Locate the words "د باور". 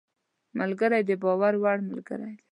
1.09-1.53